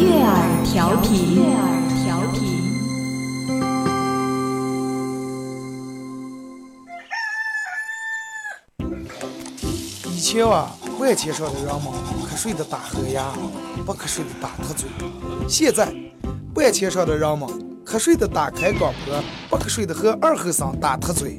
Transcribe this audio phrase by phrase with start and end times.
[0.00, 1.34] 悦耳调频。
[1.34, 1.66] 悦耳
[2.04, 2.38] 调频。
[10.12, 11.92] 以前啊，万千上的人们
[12.30, 13.32] 瞌睡的打呵牙，
[13.84, 14.88] 不瞌睡的打瞌嘴。
[15.48, 15.92] 现在，
[16.54, 17.48] 万千上的人们
[17.84, 21.38] 瞌睡的打开广播，不瞌睡的和二和尚打瞌嘴。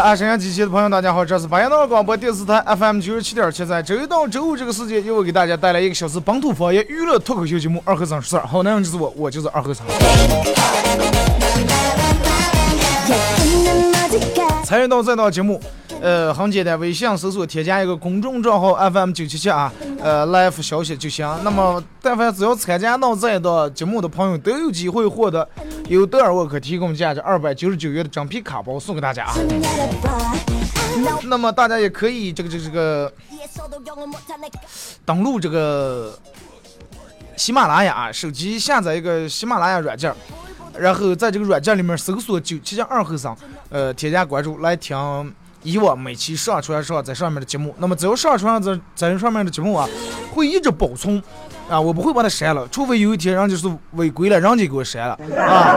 [0.00, 8.44] 爱，沈阳机器的朋友，大家好，这是巴彦淖尔广播电视台 FM 九十七点七，在周一到周五这个时间，又会给大家带来一个小时本土方言娱乐脱口秀节目《二和尚说事儿》。
[8.46, 9.86] 好男人就是我，我就是二和尚。
[14.64, 15.60] 参与到这档节目，
[16.06, 21.28] 呃，很简单，微信搜索添加一个公众账号 FM 九七七啊，呃，live 消息就行。
[21.42, 25.48] 那么，但凡只要参加到这一档节目的朋友，都有机会获得
[25.88, 29.34] 由德尔沃克提供价值二百九十九元的整皮卡包送给大家啊。
[31.24, 33.12] 那么大家也可以这个这个这个
[35.04, 36.16] 登录这个
[37.36, 40.14] 喜马拉雅，手机下载一个喜马拉雅软件，
[40.78, 43.36] 然后在这个软件里面搜索九七七二后生，
[43.70, 45.34] 呃，添加关注来听
[45.66, 47.74] 以往每期上传上在上面的节目。
[47.78, 49.88] 那么只要上传在在上面的节目啊，
[50.32, 51.20] 会一直保存
[51.68, 55.74] 啊，我不会把它删了，除非有一天人家是违规了，人家给我删了 啊。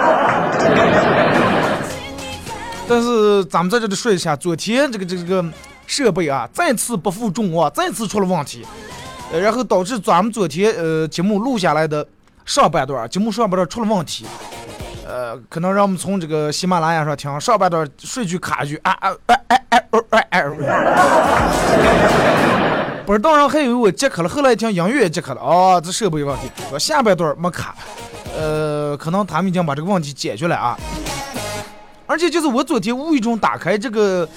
[2.87, 5.43] 但是咱们在这里说一下，昨天这个这个这个
[5.87, 8.65] 设备啊，再次不负众望，再次出了问题，
[9.31, 12.05] 呃，然后导致咱们昨天呃节目录下来的
[12.45, 14.25] 上半段，节目上半段出了问题，
[15.49, 20.43] 可能让我们从这个喜马拉雅上听上半段顺序卡一句啊啊哎哎哎哦哎哎，
[23.05, 27.75] 不是，当然还以为我接卡了，后来一听音乐也接卡了，哦，这设备有问题，我下半段没卡，
[28.37, 30.77] 呃，可能他们已经把这个问题解决了啊。
[32.05, 34.27] 而且就是我昨天无意中打开这个，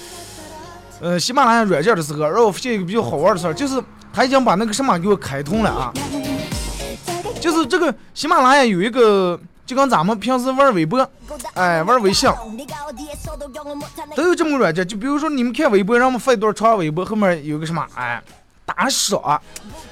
[1.01, 3.81] 呃，喜马拉雅软件的时候，让我发现一个比较好玩的事儿，就是
[4.11, 5.91] 他已经把那个什么给我开通了啊。
[7.39, 11.07] 就是这个喜马拉雅有一个，就跟咱们平时玩微博，
[11.53, 12.29] 哎，玩微信，
[14.15, 14.87] 都有这么个软件。
[14.87, 18.21] 就比如说你们看微博，让我们发一段长微博，后面有个什么，哎，
[18.65, 19.41] 打赏。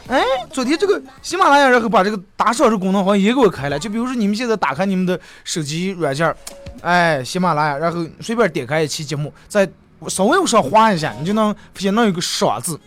[0.07, 0.21] 哎，
[0.51, 3.79] 昨天这个喜马拉雅然后把这个打赏这功能好像也给我开了。
[3.79, 6.33] 就比如说你们现在打开你们的手机软件。
[6.81, 9.69] 哎，喜马拉雅，然后随便点开一期节目，在
[10.07, 12.79] 稍微往上滑一下，你就能发现那有个赏字，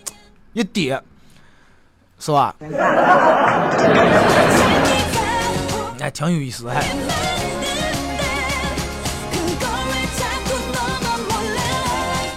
[0.52, 1.00] 一点，
[2.18, 2.52] 是吧？
[6.00, 6.84] 哎，挺有意思，哎。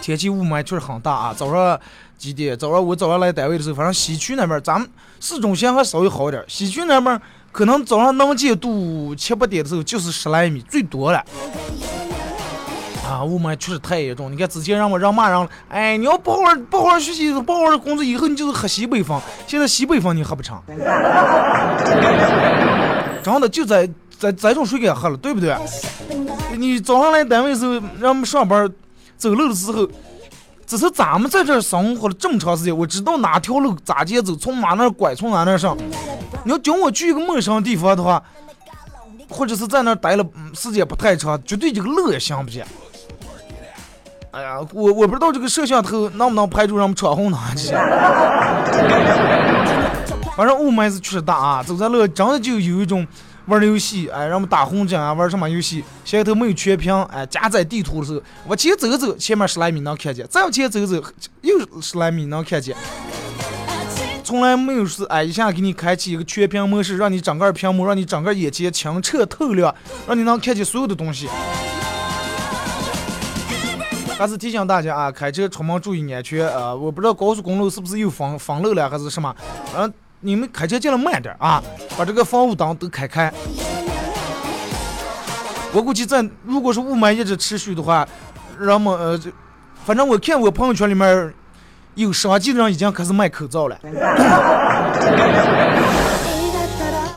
[0.01, 1.33] 天气雾霾确实很大啊！
[1.35, 1.77] 早上
[2.17, 2.57] 几点？
[2.57, 7.19] 早上我早上来单位的时候，反正西区那边，咱们市中心还稍微好一点，西区那边。
[7.51, 11.21] 可能早上能见度七八点的时候就是十来米，最多了。
[13.03, 14.31] 啊，雾霾确实太严重。
[14.31, 19.19] 你看之前让我让骂人了，哎，你要不好好不好好学习，不好好工作，以后你就是喝西北风。
[19.45, 20.57] 现在西北风你喝不成，
[23.23, 25.55] 真的就在在这种水给喝了，对不对？
[26.57, 28.67] 你早上来单位时候，让我们上班
[29.17, 29.87] 走路的时候，
[30.65, 35.77] 只是咱们在这生活了这么长时间，我知道哪条路咋接走，从哪那拐，从哪那上。
[36.43, 38.23] 你要叫我去一个陌生地方的话，
[39.29, 42.63] 或者是在那待了时间不太长，绝对这个路也行不行？
[44.31, 47.73] 哎呀，我我不知道这个摄像头能不能拍出让我们闯红灯去。
[50.37, 53.05] 反正雾霾是确实大啊，走在路真的就有一种
[53.47, 61.03] 玩游戏，哎，让我们打红警啊，玩什么游戏，摄像头没有全屏，哎，加载地图的时候，往前走走，前面十来米能看见，再往前走走，
[61.41, 62.77] 又十来米能看见。
[64.23, 69.73] 从来没有是哎一下给你开启一个全屏模式，让你整个屏幕，让你整个眼前清澈透亮，
[70.05, 71.27] 让你能看见所有的东西。
[74.19, 76.75] 还是提醒大家啊，开车出门注意安全啊！
[76.75, 79.35] 我不知道高速公路是不是又封封路了，还是什么？
[79.75, 81.63] 嗯你们开车进来慢点啊，
[81.95, 83.31] 把这个防雾灯都开开。
[85.71, 88.07] 我估计在如果是雾霾一直持续的话，
[88.59, 89.29] 人们呃，这
[89.85, 91.33] 反正我看我朋友圈里面
[91.93, 93.77] 有商机的人已经开始卖口罩了。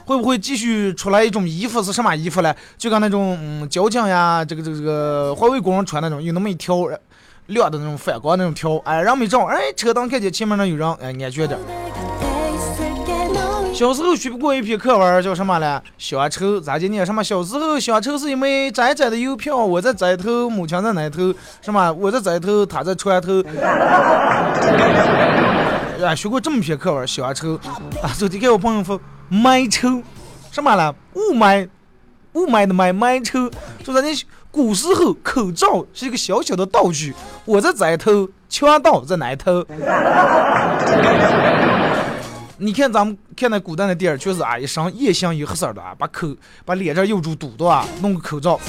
[0.04, 2.54] 会不会继续出来一种衣服是什么衣服嘞？
[2.76, 6.86] 就跟那种嗯交警呀，这个这个这个环卫工人穿那种有那么一条
[7.46, 11.58] 亮的那种反光那种条，哎，人没照，哎，车灯看见前面那有人，哎，安全点。
[13.80, 15.82] 小时候学不过一篇课文叫什么呢？
[15.96, 17.24] 乡愁咋就念什么？
[17.24, 21.32] 小时候小丑是一枚窄窄的邮票，我在窄头，母亲在那头，
[21.62, 21.90] 什么？
[21.94, 23.42] 我在窄头，他在船头。
[26.04, 27.54] 啊， 学过这么篇课文，小丑
[28.02, 28.12] 啊！
[28.18, 29.00] 昨天给我朋友说
[29.32, 30.02] 霾丑，
[30.52, 30.94] 什么了？
[31.14, 31.66] 雾霾，
[32.34, 33.50] 雾霾的霾，霾丑。
[33.82, 34.10] 说咱那
[34.50, 37.14] 古时候口罩是一个小小的道具，
[37.46, 39.64] 我在窄头，强盗在那头。
[42.62, 46.28] 你看咱们看那古代的电影，确实啊，一身夜香有黑色的啊，把口
[46.62, 48.60] 把脸这有住堵的啊，弄个口罩。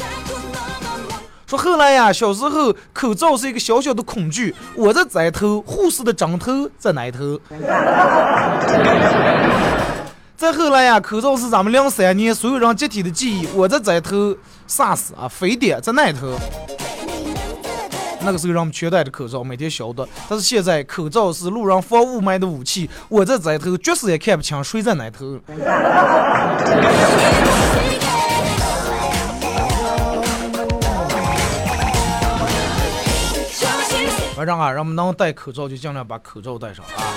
[1.46, 7.38] 说后来呀，小时候口罩是一个小小的恐惧，我在这头，护士的枕头在那头。
[10.38, 14.34] 再后来呀，口罩是咱们两三年所有人集体的记忆，我在这头
[14.70, 16.40] ，SARS 啊，非典在那头。
[18.24, 20.08] 那个时候让我们全戴着口罩，每天消毒。
[20.30, 25.40] 但是现在口罩是路人防雾霾的武器，我在这头，绝死也看不清谁在哪头。
[34.36, 37.14] 反正啊，让我们能戴口罩就尽量把口罩戴上啊。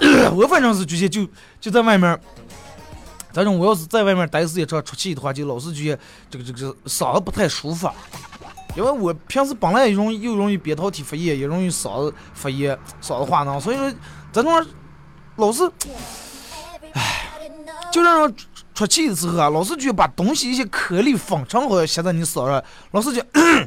[0.36, 1.26] 我反正是觉得就
[1.60, 2.18] 就在外面，
[3.32, 6.00] 反正我要是在外面待时间长出气的话，就老是觉得
[6.30, 7.88] 这个这个嗓子不太舒服。
[8.76, 13.90] 因为我平时本来也容易又容易扁桃体发炎，也容易嗓子发炎、嗓子化脓，所以说
[14.30, 14.66] 这种
[15.36, 15.64] 老是，
[16.92, 17.24] 唉，
[17.90, 18.36] 就让人
[18.74, 23.22] 出气的时候啊，老是觉得把东西一些颗粒粉尘好像吸在你嗓上，老是就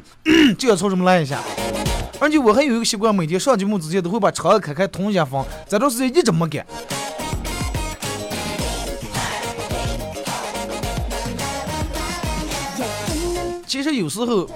[0.56, 1.40] 就要从这么来一下。
[2.20, 6.64] 而且我还有一个习惯，每天上节目之前都会把窗子开开通一下风，这段时间一直没干。
[13.66, 14.48] 其实有时候。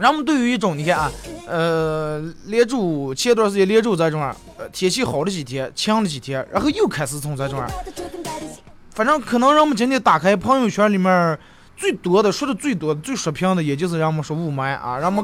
[0.00, 1.12] 人们对于一种你看啊，
[1.46, 4.22] 呃，连住前段时间连住这种，
[4.56, 7.62] 呃，天气好了几天，晴了几天，然后又开始从这种，
[8.94, 11.38] 反正可能人们今天打开朋友圈里面
[11.76, 15.22] 最多的说的最多的最刷屏的，也就是人们说雾霾啊，人们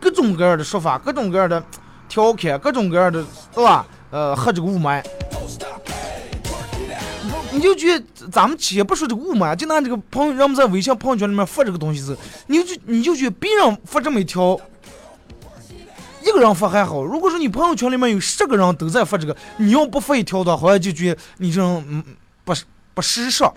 [0.00, 1.62] 各种各样的说法，各种各样的
[2.08, 3.24] 调侃，各种各样的，
[3.54, 3.86] 对吧？
[4.10, 5.00] 呃，和这个雾霾。
[7.50, 12.16] 你就觉得咱们且不说这个雾霾，就拿这个朋友，人们在微信朋友圈里面发这个东西时，
[12.46, 14.60] 你就你就觉得别人发这么一条，
[16.22, 17.02] 一个人发还好。
[17.02, 22.04] 如果说你朋友圈里面有十个人都在发这个，你要不发一条的话，好像就觉得你这种嗯
[22.44, 22.52] 不
[22.92, 23.50] 不时尚。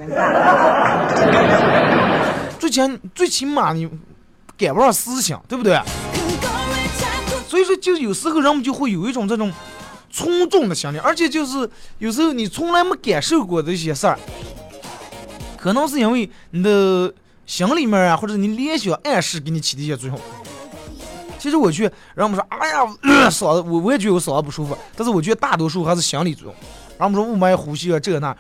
[2.58, 3.90] 最起最起码你
[4.58, 5.78] 赶不上思想，对不对？
[7.48, 9.52] 所以说，就有时候人们就会有一种这种。
[10.12, 11.70] 从众的心理，而且就是
[12.00, 14.20] 有时候你从来没感受过的一些事儿，
[15.58, 17.14] 可能是因为你的
[17.46, 20.20] 心里面啊，或者你联想暗示给你起的一些作用。
[21.40, 22.86] 其实我去，让我们说，哎呀，
[23.32, 26.56] 嗓子，我我也觉得我嗓子不舒服，但是我觉得大多数还是心理作用。
[27.00, 28.36] 让我们说雾霾呼吸啊，这个那，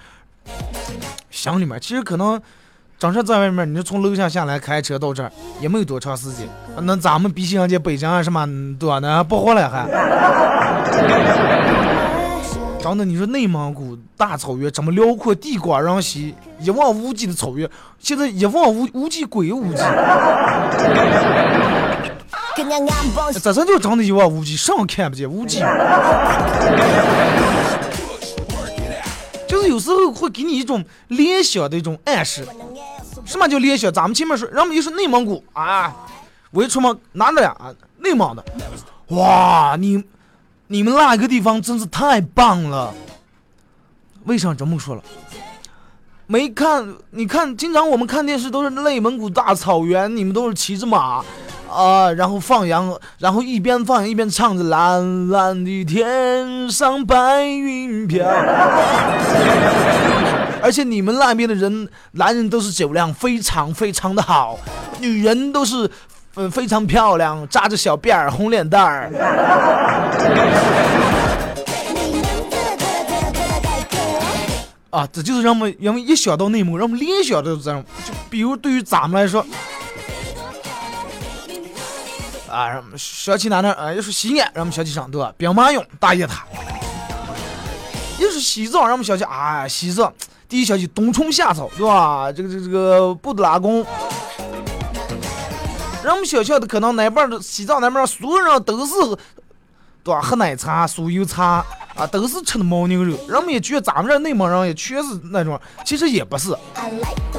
[1.31, 2.39] 心里面其实可能，
[3.01, 6.47] 真是在外面，你就从楼下下来开车到这儿也没有多长时间，
[6.83, 9.87] 那咱们比起人家北京啊什么多呢，不活了还。
[12.79, 17.67] 真的，你说内蒙古大草原这么辽阔，地广人稀，一望无际的草原，
[17.97, 19.81] 现在一望无无际鬼无际。
[23.33, 25.63] 这才叫真的，一望无际，上看不见无际。
[29.67, 32.45] 有时候会给你一种联想的一种暗示。
[33.25, 33.91] 什么叫联想？
[33.91, 35.95] 咱们前面说，人们一说内蒙古啊，
[36.51, 37.55] 我一出门哪的呀？
[37.97, 38.43] 内蒙的，
[39.07, 40.03] 哇，你。
[40.67, 42.93] 你们那个地方真是太棒了！
[44.23, 45.03] 为啥这么说了？
[46.27, 46.95] 没看？
[47.09, 51.21] 你看，经常我们看电视都是内蒙古大草原，你们都是骑着马
[51.71, 58.27] 啊，然后放羊，然后一边放羊一边唱着蓝蓝的天上白云飘。
[60.61, 64.59] 而且你们那边的人，男人都是酒量非常非常的好，
[64.99, 65.89] 女人都是。
[66.35, 69.11] 嗯，非常漂亮，扎着小辫儿，红脸蛋儿。
[74.89, 77.83] 啊，这就是让我们，让我们一想到内蒙，让我们联想到这种。
[78.05, 79.45] 就比如对于咱们来说，
[82.51, 86.45] 啊，想起哪哪啊，要说西安，让我们想起上头兵马俑、大雁塔。
[88.19, 90.13] 一说西藏，让我们想起啊，西藏
[90.47, 92.31] 第一想起冬虫夏草，对吧？
[92.31, 93.85] 这个这个这个布达拉宫。
[96.03, 98.93] 人们想象的可能那边的西藏那边所有人都是，
[100.03, 100.21] 对吧？
[100.21, 101.65] 喝奶茶、酥油茶
[101.95, 103.17] 啊，都是吃的牦牛肉。
[103.29, 106.55] 人们也觉得咱们这内蒙人也确实那种，其实也不是。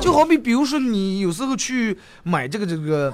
[0.01, 3.13] 就好比比如说你有时候去买这个这个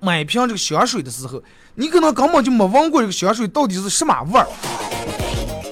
[0.00, 1.42] 买瓶这个香水的时候，
[1.74, 4.46] 你可能根本就没闻过这个香水到底是什么味儿。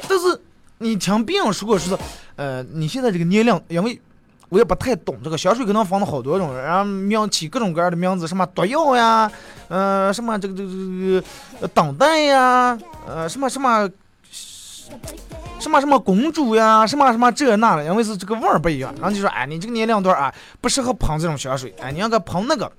[0.08, 0.40] 但是
[0.78, 1.96] 你听别人说过是，
[2.36, 4.00] 呃，你现在这个年龄，因为
[4.48, 9.30] 我也不太懂这个香水，可能分了好多种，然后名起各种各样的名字，什么毒药呀，
[9.68, 11.24] 呃，什么这个这个这个
[11.60, 13.88] 呃等待呀，呃，什么什么。
[15.58, 18.94] 什么什么公主呀，什么什么这那的，因为是这个味儿不一样。
[19.00, 22.70] 然后就说，哎，你这个年龄段啊，不适合捧这种香水，哎，你要搁捧那个，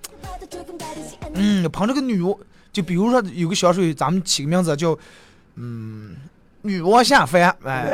[1.34, 2.40] 嗯，捧这个女巫，
[2.72, 4.98] 就比如说有个香水，咱们起个名字叫，
[5.56, 6.16] 嗯，
[6.62, 7.86] 女王下凡，哎，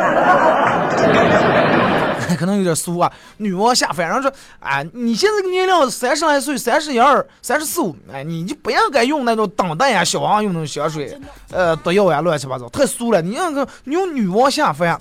[2.38, 4.08] 可能有点俗啊，女王下凡。
[4.08, 11.18] 然后说，哎，你现在这个年龄三十来岁，三十一二、三十四五，哎，你就不应该用那种当代呀、小王用那种香水，
[11.52, 13.22] 呃，毒药呀，乱七八糟，太俗了。
[13.22, 14.98] 你那个，你用女王下凡。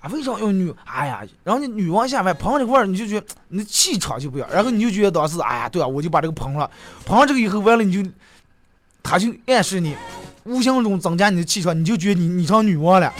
[0.00, 0.74] 啊，为啥用女？
[0.86, 6.70] 哎呀，然后你女王下凡喷这个味儿，你就觉得你的气场就不一样，然后你就觉得当时，哎呀，对啊，我就把这个喷了，
[7.04, 8.10] 喷上这个以后，完了你就，
[9.02, 9.94] 他就暗示你，
[10.44, 13.12] 无形中增加你的气场，你就觉得你你成女王了，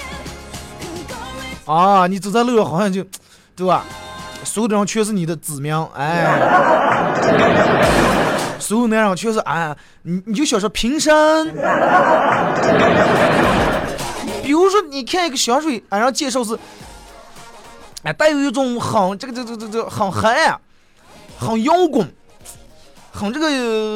[1.73, 3.05] 啊，你走在路上好像就，
[3.55, 3.85] 对吧？
[4.43, 6.27] 所有的人全是你的子民，哎，
[8.59, 11.13] 所有男人全是哎，你你就想说平身。
[14.43, 16.59] 比如说，你看一个香水，啊，然后介绍是，
[18.03, 20.59] 哎，带有一种很这个这个这个这个很黑暗、
[21.39, 22.13] 很摇滚、
[23.13, 23.49] 很这个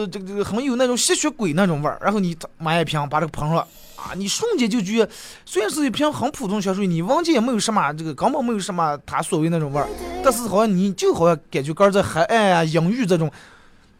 [0.06, 1.98] 这个这个很有那种吸血鬼那种味儿。
[2.00, 3.66] 然后你买一瓶，把这个喷了，
[4.04, 5.10] 啊，你瞬间就觉得，
[5.46, 9.88] 虽然是一瓶很普通香水，你闻见也没有什么这个根本没有什么他所谓那种味儿，
[10.22, 13.30] 但是好像你就好像感觉个在黑暗啊、阴郁这种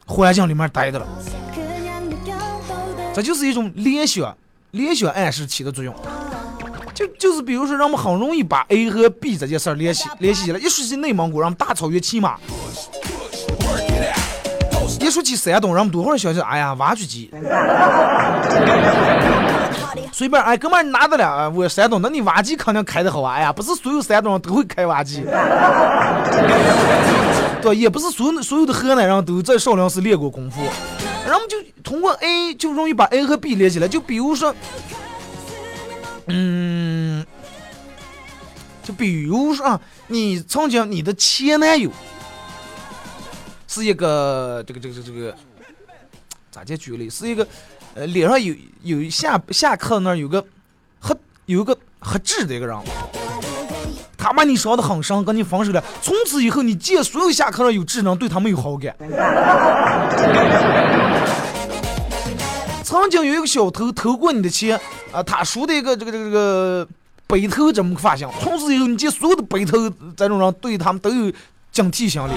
[0.05, 1.09] 环境里面待着了，
[3.15, 4.37] 这就是一种联想、
[4.73, 5.95] 联想暗示起的作用。
[6.93, 10.61] 就就是比如说，让我们很容易把 A 和 B 这件事儿联系联系起来。
[10.61, 12.39] 一说起内蒙古，让大草原骑马；
[15.05, 17.31] 一说起山东，人们多会想起，哎呀，挖掘机。
[20.11, 21.51] 随便，哎，哥们儿，你拿得了？
[21.51, 23.35] 我山东，那你挖机肯定开得好啊！
[23.35, 25.23] 哎呀，不是所有山东人都会开挖机，
[27.61, 30.63] 对，也不是所有所有的河南人都在少林寺练过功夫。
[31.27, 34.55] 然后我们就通过 A 就容易把 A 和 B 连起来，就比如说。
[36.29, 37.23] 嗯，
[38.83, 41.91] 就比如说啊，你曾经你的前男友
[43.75, 45.35] 是一个这个这个这个
[46.49, 47.11] 咋介举例？
[47.11, 47.45] 是一个
[47.95, 50.41] 呃脸上有有下下课那儿有个
[51.01, 51.13] 黑
[51.47, 52.79] 有一个黑痣的一个人，
[54.17, 55.83] 他把你伤的很深，跟你分手了。
[56.01, 58.95] 从此以后，你见所有下课上有痣人，对他没有好感。
[62.85, 66.89] 曾经有一个小偷偷过你的钱，啊，他梳的一个这个这个这个
[67.27, 71.33] 背头这么个发型，从此以后你见所有的背头这种人对他们都有
[71.73, 72.31] 警惕心理。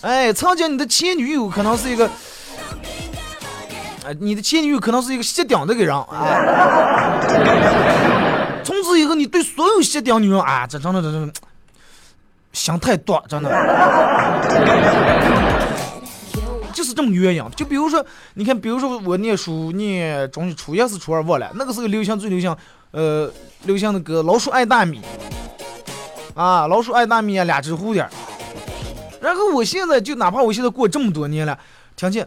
[0.00, 2.08] 哎，曾经你的前女友可能是一个，
[4.06, 7.20] 哎，你的前女友可能是一个吸顶的个人，哎，
[8.62, 11.32] 从此以后你对所有吸顶女人，啊，这真的这真的
[12.52, 13.50] 想太多，真的。
[16.72, 22.56] 就是这么鸳鸯，就比如说，你看，比如说我念书念中学初一是初二忘了，那个时候流行最流行，
[22.92, 23.28] 呃，
[23.64, 25.02] 流行那个老鼠爱大米，
[26.34, 28.08] 啊，老鼠爱大米啊，俩只蝴蝶。
[29.28, 31.58] 然后我现在就哪怕我现在过这么多年了，
[31.94, 32.26] 听见，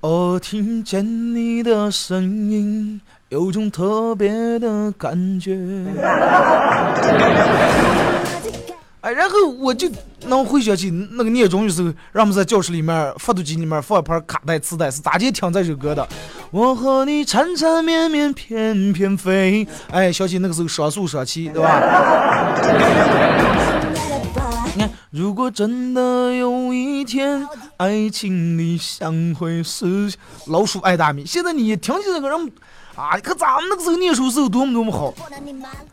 [0.00, 3.00] 哦，听见你的声音，
[3.30, 5.56] 有种特别的感觉。
[9.00, 9.88] 哎，然后我就
[10.26, 16.06] 能回想起那个念中的时候，让我们在教室里面发读机里面放一盘卡带、磁带，是咋接听这首歌的？
[16.50, 19.66] 我和你缠缠绵绵，翩翩飞。
[19.90, 21.80] 哎，想起那个时候双宿双栖，对吧？
[25.16, 30.12] 如果真的有一天爱情里相会是
[30.48, 32.52] 老鼠爱大米，现在你听起这个人
[32.94, 35.14] 啊，你看咱们那个时候念书时候多么多么好。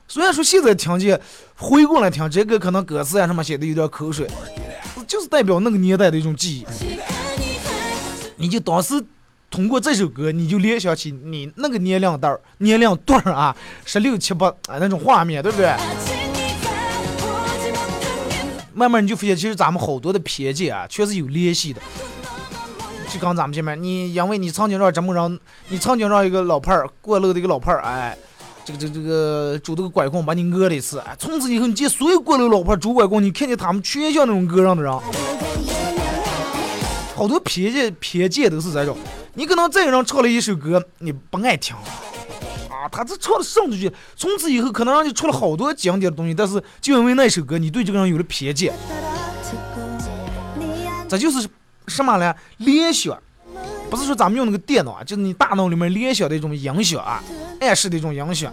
[0.10, 1.18] 虽然说现在听见
[1.56, 4.30] 回过来听这个，可能歌词啊什么写的有点口水，
[5.08, 6.66] 就是代表那个年代的一种记忆。
[8.36, 9.02] 你就当时
[9.50, 15.74] 通过这首歌，你就联想起你那个年龄段儿、年龄段儿啊，十六七八啊那种画面，对不对？
[18.74, 21.82] 慢慢你就发现，其实咱们好多的偏见啊，确实有联系的。
[23.10, 28.18] 就刚咱们前面，你因为你曾经让这么让，你曾经让一个老炮儿过路的一个老炮儿，哎，
[28.66, 34.92] 这个这个这个拄着个拐棍把你讹了一次，哎，从此以后你见所有过路老炮儿拄拐棍，你看见他们全像那种讹人的人，
[37.16, 38.98] 好多偏见偏见都是这种。
[39.36, 41.76] 你可能这个人唱了一首歌，你不爱听，
[42.92, 48.74] 他这唱的上出去，从此以后可能让你出了好多经典的东西，但是就因为那首歌，你对这个人有了偏见，
[51.08, 51.48] 这就是
[51.88, 52.34] 什么呢？
[52.58, 53.18] 联想，
[53.90, 57.24] 不是说咱们用那个电脑啊，就是你大脑里面联想的一种影响啊，
[57.60, 58.52] 暗示的一种影响。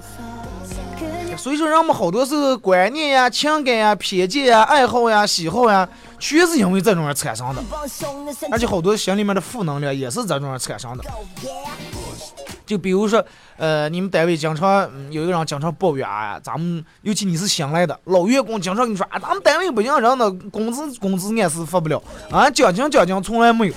[1.37, 7.63] 所以说，人们好多是观念呀、情感呀、偏见呀、爱好呀、喜好呀，全是因为这种而产生的。
[8.51, 11.05] 而且好多心里面的负能量也是这种而产生的。
[12.71, 13.25] 就比如说，
[13.57, 22.01] 呃，你们单位经常有一个人经常抱怨啊，咱们尤其你是新来的老员工，经常跟你说啊，咱们单位不行，人的工资工资按时发不了
[22.31, 23.75] 啊，奖金奖金从来没有，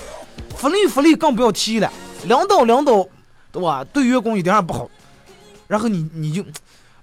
[0.56, 1.92] 福利福利更不要提了，
[2.26, 3.04] 领导领导，
[3.50, 3.84] 对吧？
[3.92, 4.88] 对员工一点也不好。
[5.66, 6.44] 然后你你就。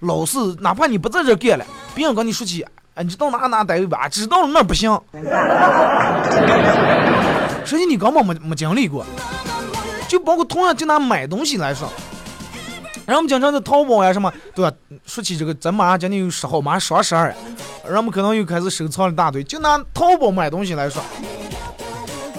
[0.04, 4.90] 老是，哪怕你不在这干了，别人跟你说起，哎，你到哪哪单位吧，知道了那不行。
[7.64, 9.06] 实际你根本没没经历过，
[10.12, 11.90] 就包括同样就拿买东西来说，
[13.06, 14.76] 然后我们经常在淘宝呀什么，对吧？
[15.06, 17.34] 说起这个，咱马上将近有十号，马上双十二，
[17.86, 19.42] 然后我们可能又开始收藏一大堆。
[19.42, 21.02] 就拿淘宝买东西来说，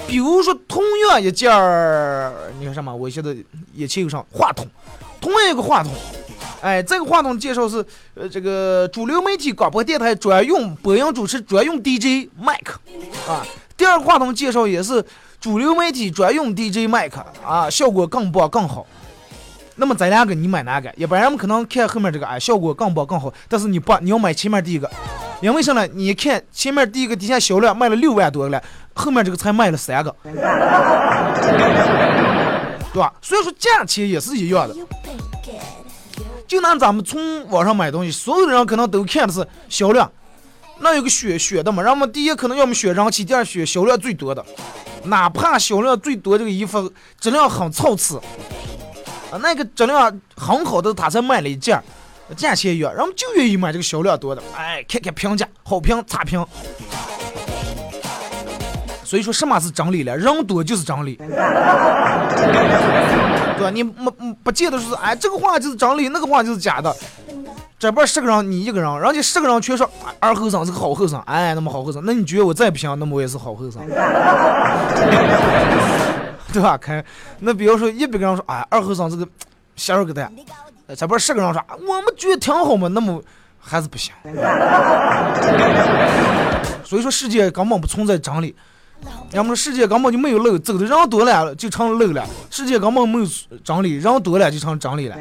[0.06, 2.94] 比如说同样一件儿，你看什么？
[2.94, 3.34] 我现在
[3.72, 4.68] 眼前有上话筒，
[5.18, 5.90] 同样一个话筒。
[6.60, 12.78] 哎，这个话筒介绍是，呃，这个主流媒体广播电台专用播音主持专用 DJ 麦克，
[13.26, 13.46] 啊，
[13.78, 15.02] 第二个话筒介绍也是
[15.42, 18.86] 主流媒体专用 DJ 麦克，啊，效果更棒更好。
[19.74, 20.88] 那么咱两个你买哪个？
[20.96, 24.88] 一般人们可能看后面这个，哎，效果更棒更好，但是你不，你要买前面第一个，
[25.40, 25.84] 因为什么？
[25.88, 28.62] 你看前面第一个底下销量卖了六万多了，
[28.94, 30.32] 后面这个才卖了三个， 对
[33.00, 33.12] 吧？
[33.20, 34.76] 所以说价钱也是一样的。
[36.46, 40.08] 就拿咱们从网上买东西，所有的人可能都看的是销量，
[40.82, 44.44] 那有个选选的嘛，然后第一可能要么选人气，第二选销量最多的，
[45.04, 48.16] 哪怕销量最多这个衣服质量很参差，
[49.30, 51.80] 啊，那个质量很好的他才卖了一件，
[52.36, 56.44] 价钱远，人们就愿意买这个销量多的，哎，看看评价，好评差评。
[59.04, 60.16] 所以说什么是真理了？
[60.16, 61.28] 人多就是真理， 对
[63.60, 63.70] 吧？
[63.70, 64.10] 你没
[64.42, 66.96] 不见得说，哎，这个话就是真理，那个话就是假的。
[67.82, 69.90] 这边十个人，你一个人，人家十个人全说
[70.20, 73.84] 二后生是个好后生，哎，那么好后生，那你觉得我再不行，那么我也是好后生，
[76.52, 76.78] 对吧？
[76.78, 77.04] 看，
[77.40, 79.26] 那比如说一百个人说，哎，二后生这个
[79.74, 80.32] 小儿个蛋，
[80.96, 83.20] 这边十个人说，我们觉得挺好嘛，那么
[83.58, 84.14] 还是不行。
[86.86, 88.54] 所以说世界根本不存在真理。
[89.32, 92.24] 要么世界根本就没有漏，走的人多了就成漏了。
[92.48, 93.26] 世界根本没有
[93.64, 95.16] 真理，人多了就成真理了。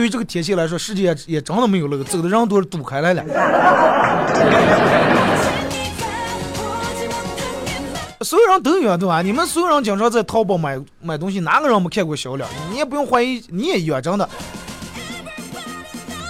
[0.00, 3.22] 对于这个天气来说，世界也真的没有那个，走的人多堵开来了。
[8.24, 9.20] 所有人都一样，对吧？
[9.20, 12.48] 你们所有人经常在淘宝买买东西，哪个人没看过销量？
[12.70, 14.26] 你也不用怀疑，你也一样，真的。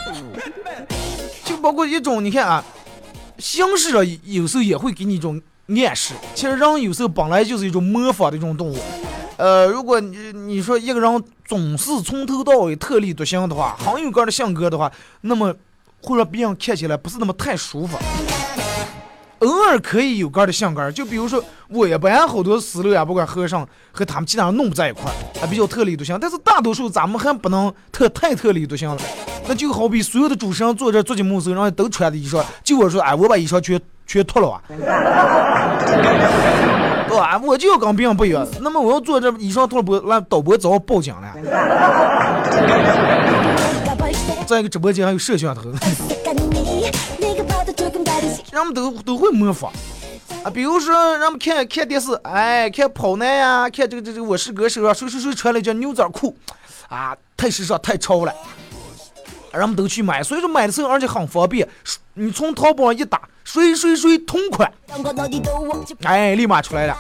[1.45, 2.65] 就包括一种，你看啊。
[3.39, 6.15] 形式上有时候也会给你一种暗示。
[6.35, 8.77] 其实人有时候本来就是一种模仿的一种动物。
[9.41, 15.55] 呃，如果你你说一个人总是从头到尾特立独行的话，很有个的性格的话，那么
[16.03, 17.97] 会让别人看起来不是那么太舒服。
[19.39, 26.19] 偶尔可以有个的性格，就比如说我一般好多思路呀，不管和尚和他们其他人弄不在一块儿，还比较特立独行。
[26.21, 29.01] 但是大多数咱们还不能特太特立独行了。
[29.49, 34.61] 那就好比所有的主持人坐这做节目的时候，然后都穿的衣裳，就我说，哎，我把衣裳全全脱了啊，
[37.11, 37.41] 对吧？
[37.45, 38.47] 我就要跟别人不一样。
[38.61, 41.35] 那么我要做这以上脱了，不那导播早报警了。
[44.47, 45.63] 在一个直播间还有摄像头，
[48.53, 49.73] 人们都都会模仿
[50.45, 50.51] 啊。
[50.51, 56.35] 比如说，人们看看电视，哎，看跑男呀，看这个这个我是歌手啊，谁谁谁穿了一件牛仔裤，
[56.89, 58.33] 啊，太时尚太潮了。
[59.53, 61.69] 人们都去买，所以说买的时候而且很方便。
[62.15, 63.21] 你从淘宝上一打，
[63.53, 64.73] 谁谁谁同款，
[66.05, 66.97] 哎，立马出来了。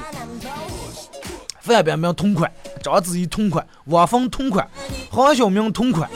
[1.60, 2.50] 范冰冰同款，
[2.82, 4.68] 章子怡同款，汪峰同款，
[5.12, 6.10] 黄晓明同款，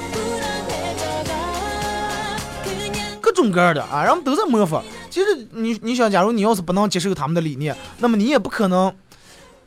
[3.20, 4.82] 各种各样的啊，人们都在模仿。
[5.08, 8.92] 其实你你想，假如你要是不能接受他们的理念，那么你也不可能。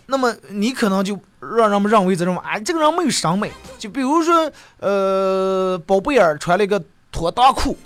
[0.08, 3.50] 那么你可能就让人们认为这种啊，这个人没有审美。
[3.80, 4.52] 就比如说，
[4.82, 7.78] 呃，宝贝儿穿了一个拖大裤，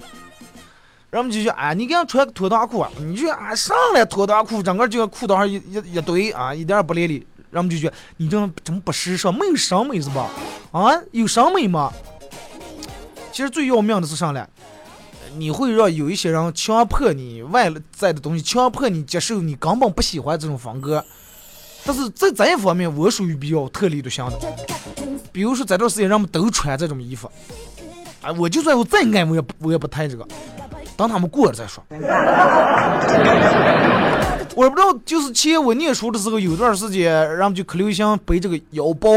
[1.12, 7.28] 人们就说啊，你给俺穿个拖裆裤，你就啊上来拖裆裤，整个这个裤裆上一一一堆啊，一点也不连理。
[7.52, 10.30] 人们就觉得你这怎么不时尚，没有审美是吧？
[10.72, 11.92] 啊，有审美吗？
[13.34, 14.48] 其实最要命的是啥呢？
[15.36, 21.04] 你会让有一些人强迫你外在的东西，强迫你接受你根本不喜欢这种风格。
[21.84, 24.40] 但是在这一方面，我属于比较特立独行的。
[25.34, 27.30] 比如说这段时间人们都穿这种衣服，
[28.22, 30.26] 啊，我就算我再爱，我也不我也不谈这个，
[31.02, 31.84] 等他们过了再说。
[34.54, 39.14] 我不知道，就是前我念书的时候，有段时间，人们就可流行背这个腰包，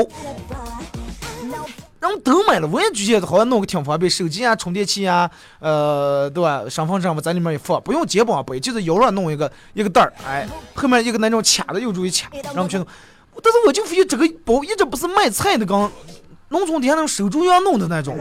[2.01, 6.63] 人们都买了，我也觉得好像弄个挺方便，手机啊、充电器啊，呃，对吧？
[6.71, 12.87] 身份证嘛，在里面一放，不用肩膀背，就是腰上弄一个一个袋儿，哎，后面一个那种卡的，又注意卡，然后去弄。
[13.43, 15.91] 但是我就发现这个包一直不是卖菜的，刚
[16.51, 18.17] 农村底下那种手中央弄的那种，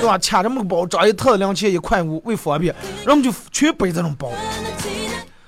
[0.00, 0.18] 对吧？
[0.18, 2.74] 卡这么个包，找一套两钱一块五，为方便，
[3.06, 4.32] 人们就全背这种包。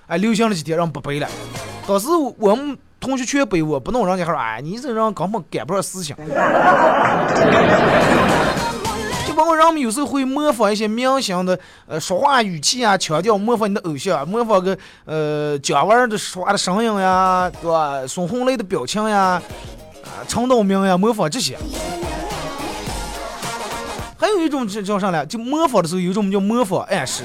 [0.06, 1.26] 哎，流行了几天，人们不背了。
[1.86, 2.06] 当时
[2.38, 6.16] 我们同学全背，我不弄，人家说：“哎，你这人根本赶不上思想。
[9.26, 18.06] ”就包括人们有时候会模仿一些明星的呃说话语气啊，腔调，模仿你的偶像，模仿个呃姜文的说话的声音呀，对吧？
[18.06, 19.40] 孙红雷的表情呀，
[20.04, 21.56] 啊，陈道明呀，模仿这些。
[24.22, 25.26] 还有一种叫叫啥呢？
[25.26, 27.24] 就模仿的时候，有一种叫模仿暗示。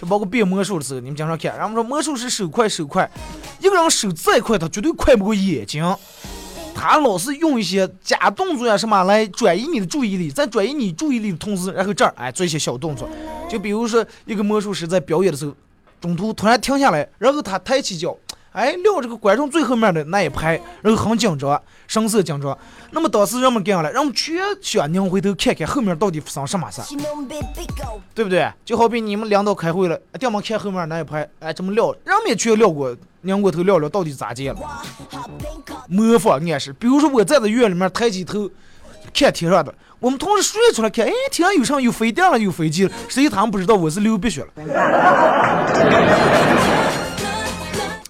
[0.00, 3.10] 就包括变魔术的时候，你们经常看，然后说魔术师手快手快，
[3.58, 5.84] 一个人手再快，他绝对快不过眼睛。
[6.76, 13.10] 他老是用一些假动作呀什么来转移你的注意力，在转移你注意力的同时，然后这儿哎做一些小动作，
[13.50, 15.52] 就比如说一个魔术师在表演的时候，
[16.00, 18.16] 中途突然停下来，然后他抬起脚。
[18.52, 22.56] 哎，撂这个观众最后面的那一排，然后很紧张，神色紧张。
[22.90, 23.92] 那么当时人们干啥了？
[23.92, 26.80] 人们全想拧回头看看后面到底发生什么事，
[28.14, 28.50] 对不对？
[28.64, 31.92] 就好比你们领导开会了，掉门看后面那一排，哎，怎么撂？
[32.04, 34.60] 人们也全撂过，拧过头撂了，到底咋见了？
[35.88, 38.50] 模仿暗示，比如说我站在院里面抬起头
[39.14, 44.48] 看天上的，我们同事睡出来看，哎，天上有上有飞电了，有飞机了，实际他们不知道我是流鼻血了。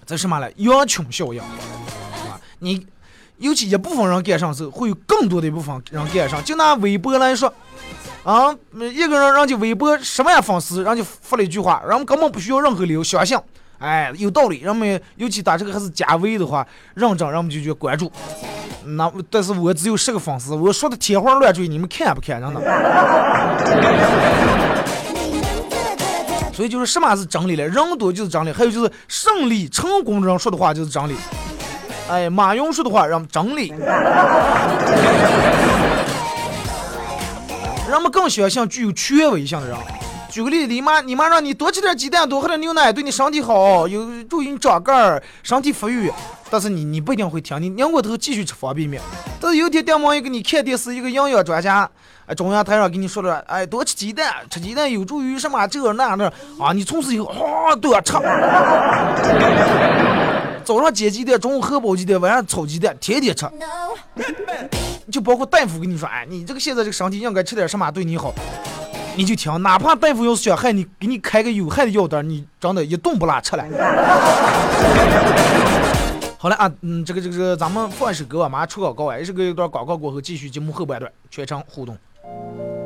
[0.08, 0.50] 这什么了？
[0.56, 2.40] 羊群效应，啊！
[2.60, 2.86] 你
[3.36, 6.42] 尤其一部分人赶上时候，会有更多的一部分人赶上。
[6.42, 7.52] 就拿微博来说，
[8.24, 13.38] 啊，一个人人家微博十万粉丝，人家发了一句话，人们根本不需要任何理由相信，
[13.80, 14.60] 哎，有道理。
[14.60, 18.10] 人们尤其打这个还是加微的话，认真，人们就去关注。
[18.86, 22.40] 那但是我只有十个粉丝，我说的天花乱坠，你们看不看？
[22.40, 22.60] 真的。
[26.58, 27.64] 所以就是什么是真理了？
[27.68, 31.14] 人多就是真理，还有就是胜利成功人说的话就是真理。
[32.10, 33.68] 哎，马云说的话让真理。
[37.88, 39.76] 人们更喜欢像具有权威性的人。
[40.28, 46.12] 举个例子，你妈你妈让你多吃点鸡蛋，多喝点牛奶，对你身体好，有助于你长个儿，身体发育。
[46.50, 49.00] 但是你你不一定会听，你拧过头继续吃方便面。
[49.40, 51.88] 但是有天电一个你看电视，一个营养专家。
[52.28, 56.74] 哎，中央台上给你说了，哎，多吃鸡蛋，吃鸡蛋有助于什么这那的啊？
[56.74, 58.12] 你从此以后啊都要吃。
[60.62, 63.46] 早上煎鸡蛋，中午喝包鸡蛋，晚上炒鸡蛋，天天吃。
[65.10, 68.30] 就包括大夫跟你说，哎，你这个现在这个身体应该吃点什么对你好，
[69.16, 73.64] 你就听，哪怕大夫要是想害你，给你开个有害的药单，你真的一动不拉吃了。
[76.40, 81.96] 好了啊，嗯，这个这个咱们放一首歌吧，马上出广告哎，这个一段广告过后，继续节目后半段，全程互动。
[82.28, 82.77] 找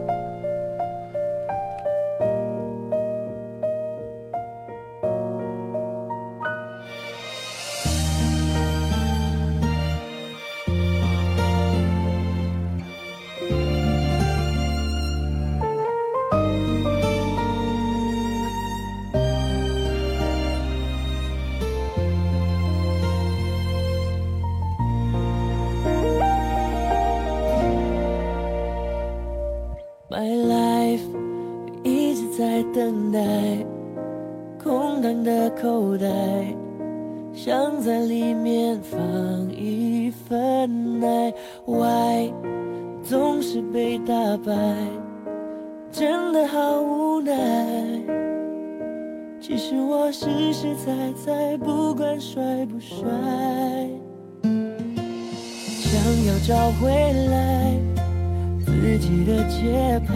[59.62, 60.12] 节拍。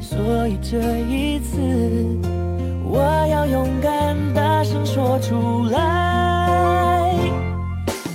[0.00, 1.58] 所以这一次
[2.82, 2.98] 我
[3.30, 7.12] 要勇敢大声说出来。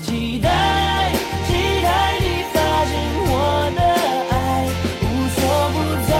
[0.01, 0.49] 期待
[1.45, 2.91] 期待你发现
[3.29, 3.33] 我
[3.75, 3.81] 的
[4.31, 4.33] 爱
[5.03, 5.39] 无所
[5.73, 5.77] 不
[6.09, 6.11] 在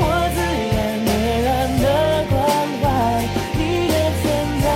[0.00, 0.02] 我
[0.34, 0.36] 自
[0.72, 1.10] 然而
[1.44, 1.46] 然
[1.82, 1.84] 的
[2.30, 2.34] 关
[2.80, 2.84] 怀
[3.58, 4.24] 你的存
[4.62, 4.66] 在。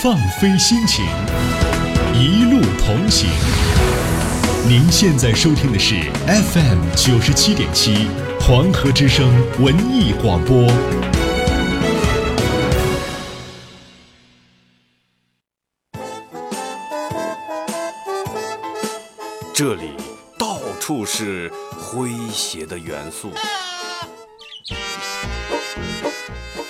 [0.00, 0.04] 放
[0.40, 1.04] 飞心情
[3.12, 3.28] 行。
[4.66, 5.96] 您现在收听的是
[6.26, 8.08] FM 九十七点七
[8.40, 10.66] 黄河之声文艺广播。
[19.54, 19.90] 这里
[20.38, 23.30] 到处是诙谐的元素，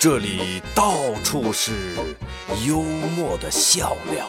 [0.01, 1.95] 这里到处是
[2.67, 4.29] 幽默的笑料，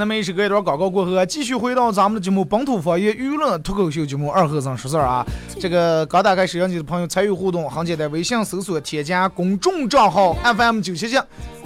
[0.00, 5.22] 那么一首歌一段广告过后啊，继续回到咱们的节目《本土方言娱乐脱口秀节目二和尚说事儿》啊。
[5.60, 11.18] 这个刚打开摄像机的朋友参与互动，很简单，微信搜索添加公众账号 FM 九七七，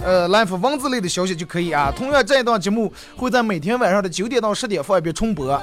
[0.04, 1.94] 呃，来发文字类的消息就可以啊。
[1.96, 5.62] 同样，这一档节目会在每天晚上的九点到十点放一遍重播，啊，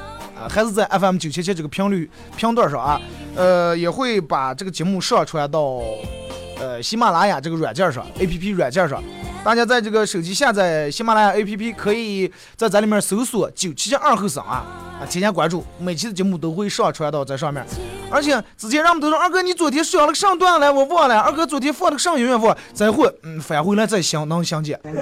[0.49, 3.01] 还是在 FM 九七七这个频率频段上啊。
[3.36, 5.81] 呃，也会把这个节目上传到
[6.57, 9.03] 呃喜马拉雅这个软件上，APP 软件上。
[9.43, 14.63] 大家在这个手机下载喜马拉雅 APP，可以在咱里面搜索“九七七二后生”啊
[15.01, 17.65] 啊，添加关注，每期的节目都会上传到在上面。
[18.12, 21.19] 而且之前让我们都说二哥，你昨天说了个上段来，我忘了。
[21.19, 24.80] 二哥昨天放了个上音乐放，再会，嗯，返回来再相能相见。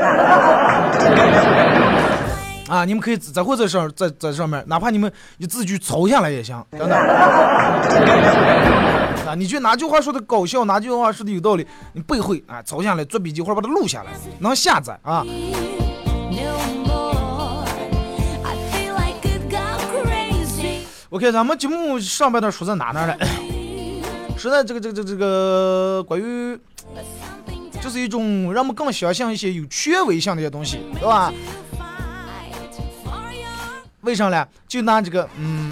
[2.69, 6.95] 啊，你们可以再会在上在在上面，哪怕你们你自己抄下来也行，真的。
[9.29, 15.23] 啊，你觉得哪句话说的搞笑，哪句话说的有道理，你背会啊，抄下来做笔记或者把它录下来，能下载啊。
[21.11, 23.15] 我看咱们节目上半段说在哪哪呢？
[24.35, 26.57] 说在这个这个这个这个关于，
[27.81, 31.31] 就是一种让我们更相信一些有权威性的一些东西，对吧？
[34.01, 34.47] 为啥呢？
[34.67, 35.71] 就拿这个，嗯，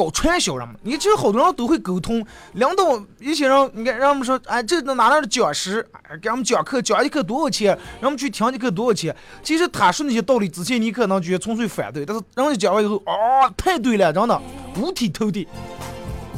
[0.00, 0.74] 搞传销人嘛。
[0.82, 5.86] 你其实好多人都会沟通，领导一些人，你看让我们说，哎，这哪来的讲师，
[6.22, 7.76] 给俺们讲课，讲一课多少钱？
[8.00, 9.14] 让我们去听一课多少钱？
[9.42, 14.40] 其实他说那些道理之前，你可能觉得纯粹反对，但是人家讲完以后，哦，太对了，真的
[14.78, 15.46] 五体投地。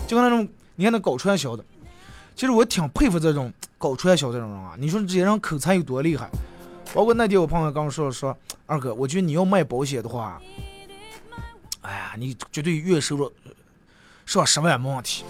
[0.09, 1.65] 就跟那种，你看那搞传销的，
[2.35, 4.73] 其实我挺佩服这种搞传销这种人啊。
[4.77, 6.29] 你说这些人口才有多厉害？
[6.93, 10.39] 包括那天我朋友跟我说说，二哥，我觉得你要卖保险的话，
[11.83, 13.31] 哎呀，你绝对月收入
[14.25, 15.25] 上十万没问题。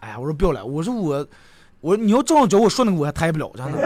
[0.00, 1.26] 哎呀，我说不要了，我说我，
[1.80, 3.78] 我你要这样叫我说那个我还抬不了，真的。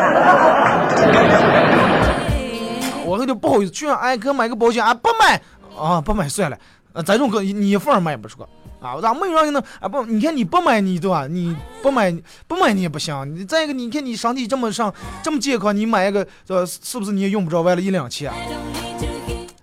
[3.04, 5.38] 我有点不好意思，去哎哥买个保险啊，不买
[5.78, 6.58] 啊，不买算了。
[6.94, 8.48] 咱，这种哥你一份卖不出个
[8.80, 9.62] 啊，咋没让你弄？
[9.78, 11.26] 啊不，你看你不买你对吧？
[11.26, 12.10] 你不买
[12.46, 13.36] 不买你也不行。
[13.36, 14.92] 你再一个，你看你身体这么上
[15.22, 18.32] 这么健康，你买一个这是不是你也用不着为了一两千？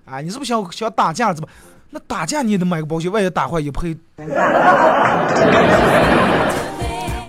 [0.05, 1.49] 啊，你是不是想想打架怎么？
[1.91, 3.95] 那打架你也得买个保险，万一打坏一赔。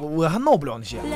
[0.01, 0.99] 我我还闹不了那些。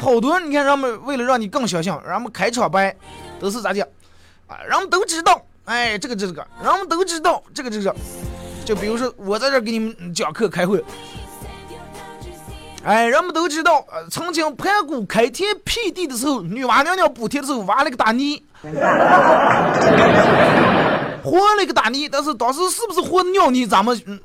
[0.00, 2.94] 好多人你看，人们为了让你更相信，人们开场白
[3.38, 3.86] 都是咋讲
[4.46, 4.56] 啊？
[4.68, 7.94] 人们都知道，哎，这个这个，人们都知道这个这个。
[8.64, 10.82] 就比如说我在这给你们讲课开会，
[12.84, 18.42] 哎，人们都知道，呃，曾经盘古开天辟地的时候，女娲娘娘补天的时候挖了个大泥，
[21.22, 24.18] 和了一个大泥，但是当时是不是和尿泥，咱们嗯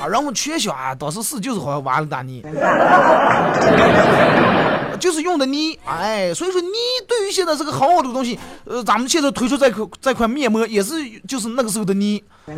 [0.00, 2.42] 啊，然后全想啊，当时是就是好像挖了大泥，
[5.00, 6.68] 就是用的泥，哎，所以说泥
[7.06, 10.94] 对于现在是个很好的东西，呃，咱们现在推出这款这款面膜也是
[11.28, 12.22] 就是那个时候的泥。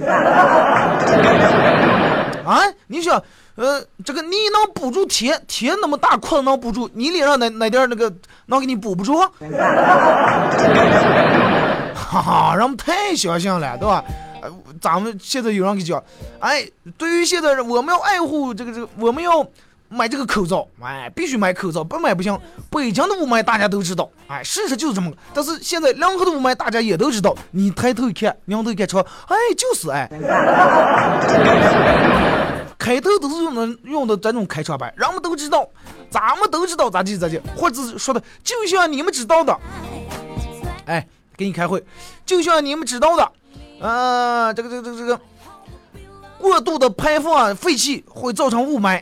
[2.44, 3.22] 啊，你想，
[3.56, 8.10] 呃，这个泥能补住铁，铁那么大块能补住，你脸上哪哪点那个
[8.46, 9.22] 能给你补不住？
[11.98, 14.04] 哈哈，人们太相信了，对吧？
[14.40, 16.02] 呃，咱们现在有人给讲，
[16.38, 16.64] 哎，
[16.96, 19.46] 对于现在人我们要爱护这个这个，我们要。
[19.90, 22.38] 买这个口罩，哎，必须买口罩，不买不行。
[22.68, 25.16] 北京的雾霾大家都知道，哎，事实就是这么个。
[25.32, 30.06] 但是现在两河的雾霾大家也都知道，你抬头一看，两头一看，说，哎，就是哎。
[32.76, 35.66] 开头都是用的用的这种开场白，人们都知道，
[36.10, 39.58] 咱们都知道咋地咋地，或者说的就像你们知道的，
[40.84, 41.08] 哎，
[41.38, 41.82] 给你开会，
[42.26, 43.30] 就像你们知道的，
[43.80, 45.20] 呃，这个这个这个这个
[46.40, 49.00] 过度的排放废气会造成雾霾，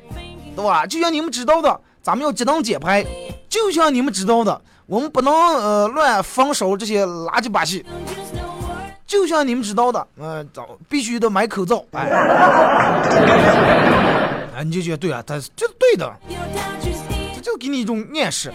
[0.54, 0.84] 对吧？
[0.84, 3.02] 就像你们知道的，咱们要节能减排，
[3.48, 7.82] 就像你们知道的，我们不能呃乱焚烧这些垃圾把戏。
[9.06, 10.44] 就像你们知道的，呃，
[10.90, 12.10] 必须得买口罩，哎，
[14.56, 16.12] 哎，你就觉得对啊，他这是对的，
[17.32, 18.52] 这就给你一种暗示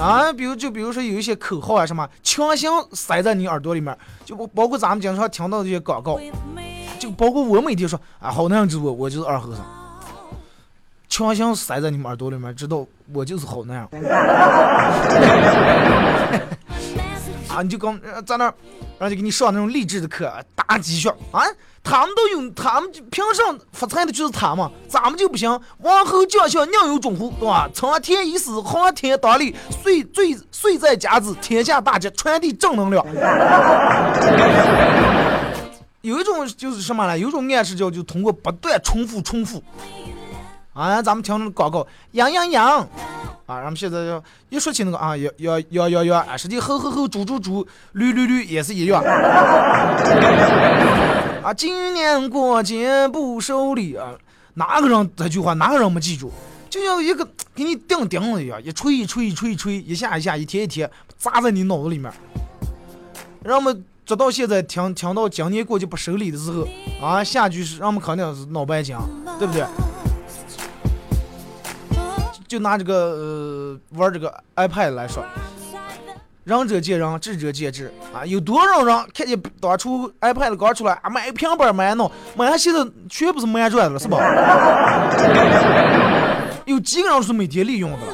[0.00, 0.32] 啊。
[0.32, 6.18] 比如就比如说有一些口号啊，什么强行塞在你耳朵里面，就包括咱们经常听到的这些广告，
[6.98, 9.64] 就包括我每天说啊，好男人直播，我就是二和尚，
[11.08, 14.02] 强行塞在你们耳朵里面，知道我就是好男人。
[17.52, 18.54] 啊，你就刚在那儿，
[18.98, 21.42] 然后就给你上那种励志的课，打鸡血啊！
[21.82, 25.60] 他们都有，他们就凭什么发财的就是他们，咱们就不行。
[25.78, 27.68] 王侯将相宁有种乎，对吧？
[27.74, 33.04] 苍天已死，黄天当立，岁岁岁在甲子，天下大吉，传递正能量。
[36.02, 37.18] 有一种就是什么呢？
[37.18, 39.62] 有一种暗示叫就通过不断重复重复。
[40.72, 42.88] 啊，咱们听那个广告，羊羊羊。
[43.50, 49.02] 啊，咱们现在要一说起那个啊，要要要要要啊，实际吼吼吼，猪猪猪，绿绿绿也是一样。
[51.42, 54.12] 啊，今年过节不收礼啊，
[54.54, 56.30] 哪个人这句话哪个人没记住？
[56.68, 62.12] 就像一个给你钉钉子一样，一锤一锤一锤一锤，一下一下，一贴一贴，扎在你脑子里面。
[63.42, 66.68] 让我们直到现在听听到今年过节不收礼的时候，
[67.04, 68.96] 啊，下句是让我们肯定是脑白金，
[69.40, 69.64] 对不对？
[72.50, 75.24] 就拿这个呃玩这个 iPad 来说，
[76.42, 78.26] 仁者见仁，智者见智啊！
[78.26, 84.18] 有多少人看见当初 iPad 刚出来啊，买平板买弄，买现在全部是买转的了，是吧？
[86.66, 88.12] 有几个人是每天利用的了？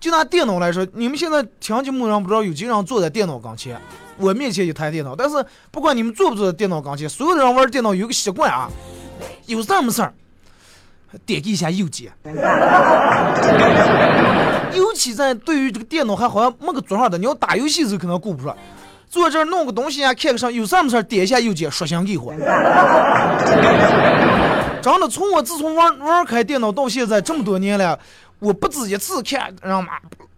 [0.00, 3.78] 就拿电脑来说，你们现在听节目人不知道有几个人坐在电脑跟前，
[4.16, 8.70] 我面前一台电脑，但是不管你们坐不坐在电脑跟前，所有的人玩电脑有个习惯啊，
[9.44, 10.14] 有事儿没事儿。
[11.26, 12.12] 点击一下右键，
[14.74, 18.56] 尤其在对于这个电脑还好像没个做上的，你要打游戏的时候可能顾不上，
[19.10, 22.32] 坐这儿弄个东西啊，看个上有啥么事儿，点一下右键，刷新给活。
[22.32, 22.40] 真
[25.00, 27.98] 的，从我自从玩玩开电脑到现在这么多年了，
[28.38, 29.92] 我不止一次看，知道吗？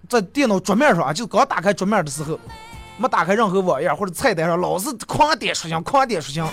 [0.09, 2.39] 在电脑桌面上啊，就刚打开桌面的时候，
[2.99, 6.45] 没打开任何网页或者菜单上，老是狂点刷新，狂点刷新。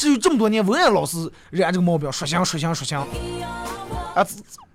[0.00, 2.96] 至于这么多年，我也老是染这个毛病，刷新、刷新、刷新。
[4.14, 4.26] 啊，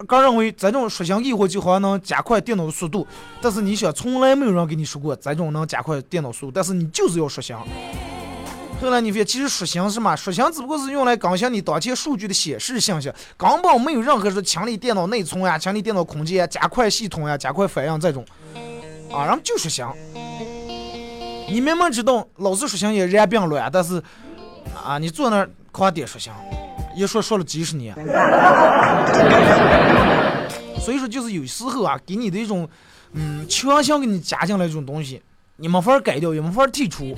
[0.07, 3.07] 刚认为这种刷新激活就好像能加快电脑的速度，
[3.41, 7.55] 但是你想，从来没有人跟你说过这种能加快电脑速度，但是你就是要刷新。
[8.79, 10.15] 后来你发现，其实刷新是嘛？
[10.15, 18.23] 刷新只不过是用来更新你当前数据的显示信息，根本没有任何说清理电脑内存呀、清理电脑空间、加快系统呀、加快反应这种。
[19.11, 19.83] 啊，然后就刷新。
[21.47, 23.99] 你明明知道老是刷新也染病了呀，但是。
[24.73, 24.97] 啊！
[24.97, 26.34] 你坐那儿夸点说行，
[26.95, 27.93] 一说说了几十年，
[30.80, 32.67] 所以说就是有时候啊，给你的一种，
[33.13, 35.21] 嗯，强行给你加进来这种东西，
[35.58, 37.15] 你没法改掉，也没法剔除，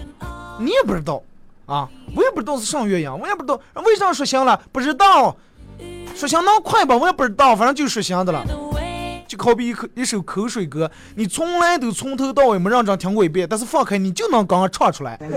[0.60, 1.22] 你也不知道
[1.66, 5.36] 啊，我也不知道是啥原因，我也不知道为啥说行了，不知道，
[6.16, 8.44] 说行能快吧，我也不知道，反正就说行的了。
[9.28, 15.18] 就好比一口一首口水歌，你从来都从头到尾没认真听过一遍，但是放开你就能刚刚唱出来。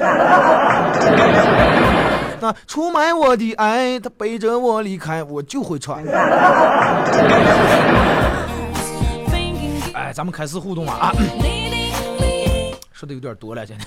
[2.43, 6.03] 那出卖我的爱，他背着我离开，我就会唱。
[9.93, 11.13] 哎，咱们开始互动了啊！
[12.93, 13.87] 说的有点多了，今天。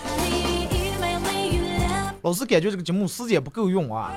[2.22, 4.12] 老是感觉这个节目时间不够用啊，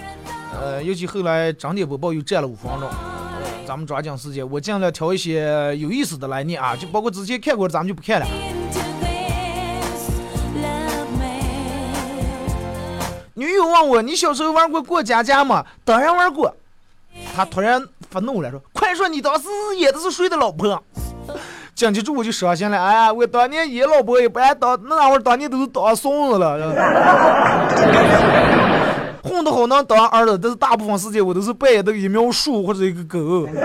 [0.61, 2.89] 呃，尤其后来张点播报又占了五分钟。
[3.67, 8.27] 咱们抓紧时间，我尽量挑一些有意思的来念啊，就包括之前看过的，咱们就不看了。
[13.35, 16.55] 女友问我：“你小时候玩过过家家吗？”当然玩过。
[17.35, 20.83] 他突然发怒了，说：“快说你当时演的是谁的老婆？”
[21.75, 22.83] 讲起这我就伤心了。
[22.83, 26.57] 哎呀，我当年演老婆也不爱当，那会儿当年都是当孙子了。
[29.27, 33.47] 混得好能当儿子，但是大部分时间我都是扮演的一苗树或者一个狗。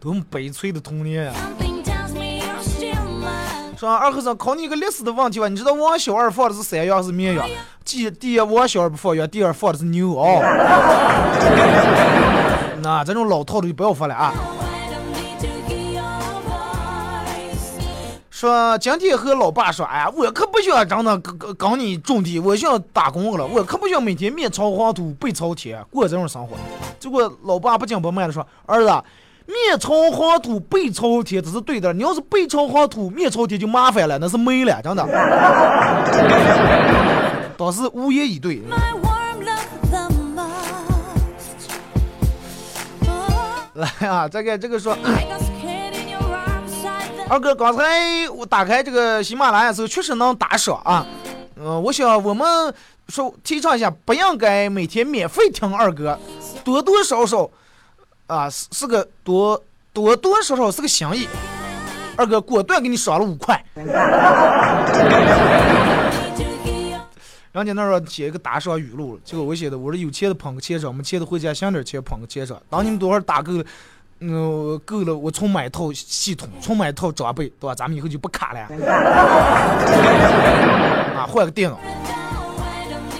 [0.00, 1.32] 多么悲催的童年呀！
[3.76, 7.46] 说二和尚考你一个历史的问题吧，你知道王小二放的是山羊还是绵羊？
[7.84, 10.40] 第第一王小二不放羊，第二放的是牛啊。
[12.82, 14.32] 那这种老套的就不要发了啊。
[18.38, 26.56] 说今天和老爸说，哎呀，我可不想真的跟跟跟你种地，我想打工了，我可不想每天面朝黄土背朝天过这种生活。
[27.00, 28.86] 结果老爸不紧不慢的说，儿子，
[29.44, 31.92] 面朝黄土背朝天，这是对的。
[31.92, 35.04] 你要是背朝黄土，面朝天就麻烦了，那是没了，真的。
[37.56, 38.62] 当时无言以对。
[43.08, 43.18] Oh,
[43.74, 44.96] 来啊，这个这个说，
[47.30, 51.06] 二哥，刚才我打开这个喜马拉雅的时候，确实能打赏啊。
[51.56, 52.74] 嗯、我想我们
[53.08, 56.18] 说提倡一下，不应该每天免费听二哥，
[56.64, 57.50] 多多少少
[58.26, 59.62] 啊是是个多
[59.92, 61.28] 多多少少是个心意。
[62.16, 63.90] 二哥果断给你赏了五块，me to
[66.64, 67.00] hear your
[67.52, 72.60] 人家那儿写一个打赏语录，结果我写的我说有钱的捧个钱场，没钱的回家想点钱捧个钱场。
[72.70, 73.52] 当你们多少打够，
[74.20, 77.74] 嗯、够了，我重买一套系统，重买一套装备，对吧？
[77.74, 78.60] 咱们以后就不卡了，
[81.16, 81.78] 啊，换个电脑。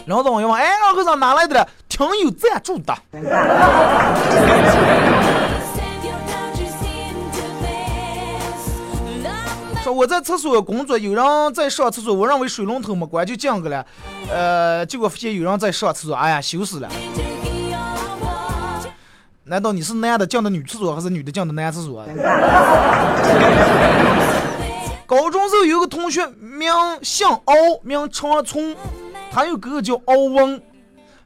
[0.04, 1.68] 然后网友问，哎，二和尚哪来的了？
[1.88, 2.96] 挺有赞助的。
[9.84, 13.86] 说我在厕所工作，有人在上厕所，我认为水龙头没关就进去了，
[14.30, 16.88] 呃，结果发现有人在上厕所，哎呀，羞死了。
[19.48, 22.04] 难道你是男的进的女厕所，还是女的进的男厕所？
[25.06, 26.70] 高中时候有个同学名
[27.02, 28.76] 姓敖，名长聪，
[29.30, 30.60] 他有哥哥叫敖翁。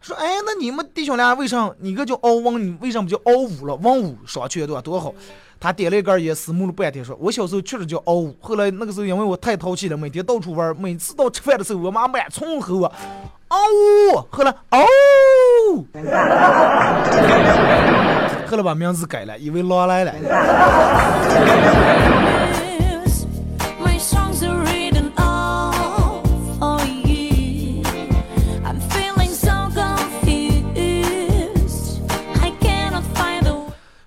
[0.00, 3.74] 说，哎，那你们弟兄俩为啥你哥叫敖翁，你为什么叫敖武了？
[3.76, 4.80] 文武双全对吧？
[4.80, 5.12] 多好！
[5.60, 12.92] 他点了一根烟，思慕了半天，说：“我小时候确实叫敖武，后来那个时候因为我太淘气了，每天到处玩，每次到吃饭的时候，我妈满冲吼我，
[13.48, 13.58] 嗷
[14.12, 14.26] 呜！
[14.30, 14.80] 后来嗷
[18.46, 20.12] 后来把名字改了，以为老来了。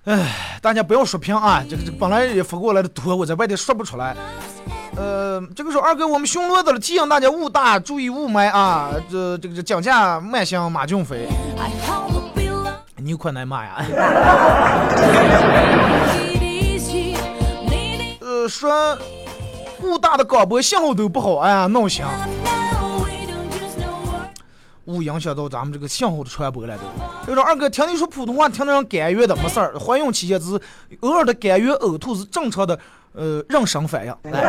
[0.04, 1.64] 哎，大家不要刷屏啊！
[1.68, 4.14] 这个这个本来也发过来的图，我在外地说不出来。
[4.96, 8.90] 呃，这个时候二哥我们巡逻的了，提醒大家雾大，注意雾霾啊！
[9.10, 11.28] 这这个这讲价慢行马俊飞.
[12.96, 13.84] 你有可能骂呀
[18.20, 18.98] 呃，说
[19.82, 22.02] 雾大的广播信号都不好，哎呀，闹心.
[24.86, 26.84] 雾影响到咱们这个信号的传播了都。
[27.26, 30.60] 这个说二哥听你说普通话，听得人感觉的没事儿，怀孕期间只是
[31.00, 32.78] 偶尔的感觉呕吐是正常的，
[33.16, 34.14] 呃，人生反应。
[34.30, 34.40] 来。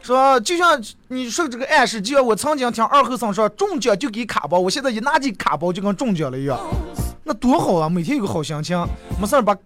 [0.00, 6.56] 说就像你说这个暗示，就像我曾经听二和尚说中奖就给卡包，我现在一拿起卡包就跟中奖了一样，
[7.24, 7.88] 那多好啊！
[7.88, 8.80] 每天有个好心情，
[9.20, 9.56] 没事儿把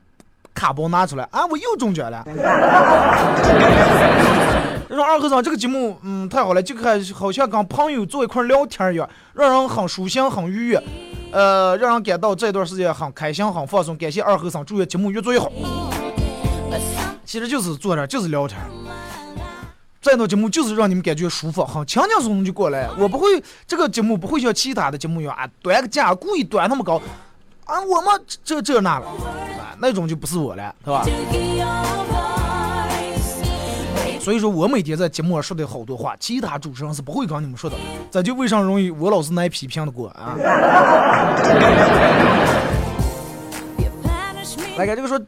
[0.54, 2.24] 卡包拿出来，啊，我又中奖了。
[4.88, 10.82] 这说二和尚这个节目，嗯，太好了，就看好像跟朋友坐一块儿聊天一样，让人很舒心，很愉悦，
[11.32, 13.96] 呃，让人感到这段时间很开心，很放松。
[13.96, 15.50] 感谢二和尚，祝愿节目越做越好。
[17.24, 18.66] 其实就是坐着，就是聊天儿。
[20.00, 22.88] 这档节目就是让你们感觉舒服，很轻轻松松就过来。
[22.98, 23.26] 我不会
[23.66, 27.00] 这个节目不会像其他的节目一样啊，端个架故意端那么高，
[27.64, 31.04] 啊，我们这这那了，啊，那种就不是我了，是吧
[34.20, 37.76] 所以说我每天在节目上说的好多话，其他主持人是不会跟你们说的。
[38.10, 40.36] 这就为啥容易我老是挨批评的过啊？
[44.76, 45.20] 来看这个说，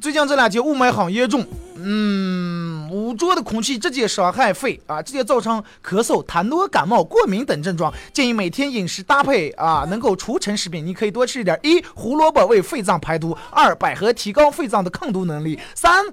[0.00, 1.42] 最近这两天雾霾很严重，
[1.76, 7.90] 嗯，污浊的空气直接伤害肺啊，直接造成咳嗽、痰多、感冒、过敏等症状。
[8.12, 16.04] 建议每天饮食搭配啊，能够除尘食品，你可以多吃一点：一、胡萝卜为肺脏排毒；二、百合提高肺脏的抗毒能力；三，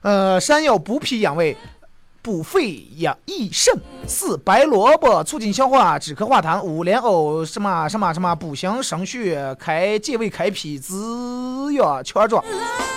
[0.00, 1.54] 呃，山药补脾养胃。
[2.28, 3.74] 补肺养益肾，
[4.06, 6.60] 四白萝卜促进消化，止咳化痰。
[6.60, 12.44] 五莲藕什么什么什么补心生血，开健胃开脾，滋养强壮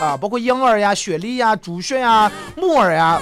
[0.02, 3.22] 啊，包括银耳呀、雪梨呀、猪血呀、木耳呀，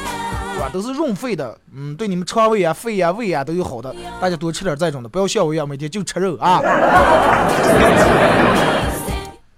[0.56, 0.70] 对吧？
[0.74, 3.96] 都是润肺的，嗯，对你们肠胃啊、肺呀、胃呀都有好的。
[4.20, 6.60] 大家多吃点这种的，不要像我一样每天就吃肉啊，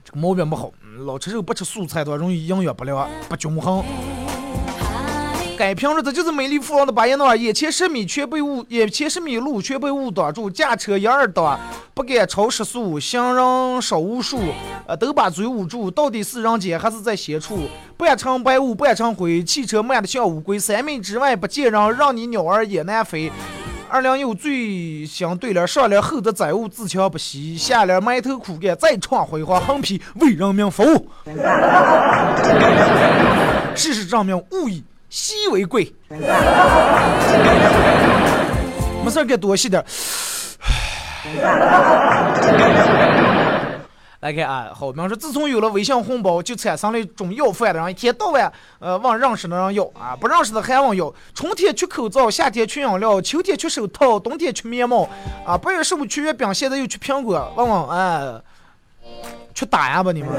[0.03, 0.69] 这个毛病不好，
[1.05, 3.81] 老吃肉不吃素菜多，容易营养不良、不均衡。
[5.61, 11.59] 改平日子就是美丽富饶的巴彦淖尔，眼前十米全被雾，眼前十米路全被雾挡住，驾车一二档，
[11.93, 14.39] 不敢超时速，行人少无数，
[14.87, 17.67] 呃，都把嘴捂住，到底是人间还是在邪处？
[17.95, 23.31] 半城白雾半城灰，汽车慢得像乌龟，三米之外不见人，让你鸟儿也难飞。
[23.87, 31.07] 二两有最相对联，上联厚德载物，自强不息；下联埋头苦干，再创辉煌，横批为人民服务。
[33.75, 35.93] 事实证明，物以稀为贵。
[36.07, 36.17] 没
[39.11, 39.85] 事儿，该多吸点儿。
[44.21, 51.11] 来看啊，好，比方说，自从有了微信红包，就产生了一种要饭的人，一天到晚呃往认识的人要啊，不认识的还往要。
[51.33, 55.09] 春天缺口罩，夏天缺饮料，秋天缺手套，冬天缺棉帽
[55.43, 58.39] 啊，八月十五缺月饼，现在又缺苹果，问问哎，
[59.55, 60.29] 缺打呀吧你们？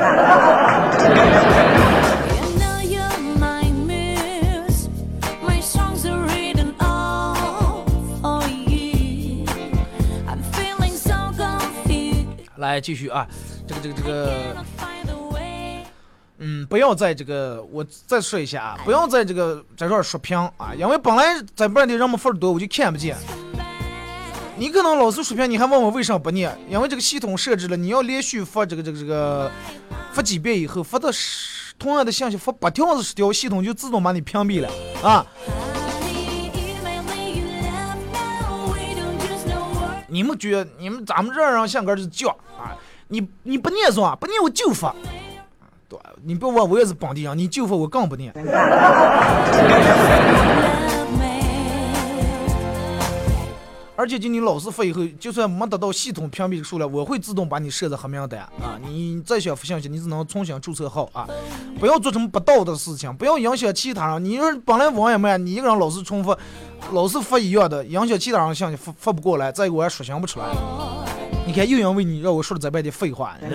[12.63, 13.27] 来继续啊，
[13.67, 14.57] 这个这个这个。
[16.45, 23.17] 嗯，不要在这个，我再说一下啊，不要在这个在这儿刷屏啊，因为本来在本地人们分儿多，我就看不见。
[24.57, 26.53] 你可能老是刷屏，你还问我为啥不念？
[26.69, 29.53] 因为这个系统设置了，你要连续发这个这个这个
[30.13, 34.69] 发几遍以后，发到十同样的信息发八条子十条，系统就自动把你屏蔽了
[35.01, 35.25] 啊！
[40.13, 42.77] 你们觉你们咱们这人像个是犟啊？
[43.09, 44.15] 你你不念是吧？
[44.21, 44.95] 不念我就发。
[45.89, 48.31] 对，你别问我也是本地人，你就发我更不念。
[54.03, 58.77] 而且就你老是发以后，就算没得到系统屏蔽的数量，我会自动把你设在黑名单啊！
[58.85, 61.25] 你再想发信息，你只能重新注册号啊！
[61.79, 64.25] 不要做什么不道德的事情，不要影响其他人。
[64.25, 66.37] 你说本来网也慢，你一个人老是重复，
[66.91, 70.47] 老是发一样的，影响其他人信息发发不过来，再一个我也说想不出来。
[71.47, 73.37] 你看，又因为你让我说了这半天废话。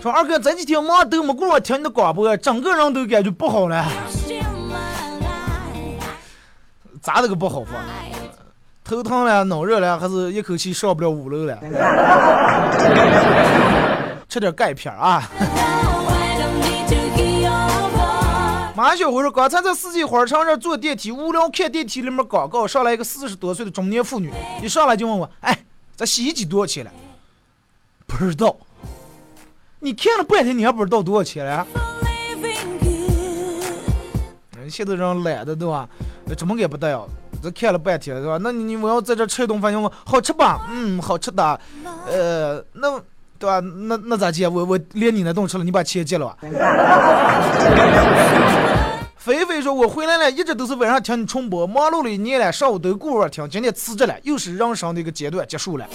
[0.00, 3.84] 说二哥这几天忙都没过来听你的广播，整个人都感觉不好了，
[7.02, 7.72] 咋的个不好法？
[8.84, 11.58] 头疼了，脑热了，还是一口气上不了五楼了？
[14.28, 15.28] 吃点钙片儿啊.
[18.74, 24.32] 马小辉说，刚才在四季花城这坐电梯，无聊看电梯里面广告，上来一个四十多岁的中年妇女，
[24.62, 25.58] 一上来就问我，哎，
[25.96, 26.90] 这洗衣机多少钱了？
[28.06, 28.56] 不知道。
[29.80, 31.66] 你看了半天，你还不知道多少钱了？
[34.72, 35.86] 现在人懒的对吧？
[36.36, 37.02] 怎么也不带啊？
[37.42, 38.38] 这看了半天对吧？
[38.40, 40.66] 那你你我要在这吃一顿饭，问我好吃吧？
[40.70, 41.60] 嗯，好吃的。
[42.08, 42.98] 呃，那
[43.38, 43.60] 对吧？
[43.60, 44.48] 那那咋接？
[44.48, 46.36] 我我连你那顿吃了，你把钱结了吧？
[49.22, 55.86] 菲菲说：“我回来了，一直都是晚上听你重播，忙碌了一年了，上午都顾着听，今天辞职了，又是人生的一个阶段结束了，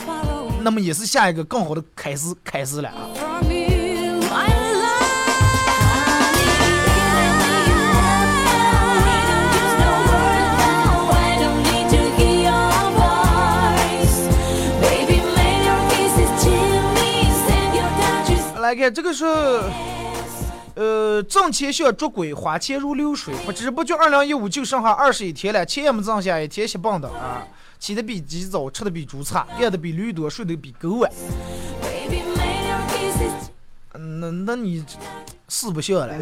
[0.61, 2.95] 那么也是下一个更好的开始开始了啊！
[18.67, 19.23] 来看这个是，
[20.75, 23.33] 呃，挣钱像捉鬼，花钱如流水。
[23.45, 27.47] 不知不觉二零一五就剩下二十一天了，钱也没挣下，一天稀蹦的啊！
[27.79, 31.09] 起的比鸡早，吃的比猪差，干的比驴多，睡的比狗晚。
[33.93, 34.83] 那那你
[35.47, 36.13] 是不像了。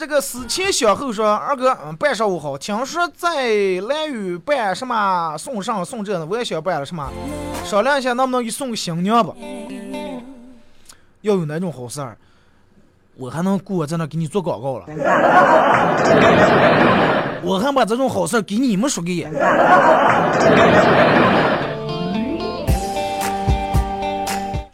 [0.00, 2.56] 这个思前想后说，二哥，嗯，办上午好。
[2.56, 3.50] 听说在
[3.86, 7.06] 兰屿办什么送上送这的，我也想办了，什么？
[7.66, 9.34] 商量一下，能不能给送个新娘吧？
[11.20, 12.16] 要有那种好事儿，
[13.14, 14.86] 我还能顾着在那给你做广告了。
[17.42, 19.28] 我还把这种好事儿给你们说给。